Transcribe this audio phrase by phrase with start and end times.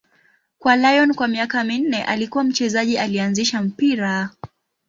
[0.59, 4.29] Kwa Lyon kwa miaka minne, alikuwa mchezaji aliyeanzisha mpira.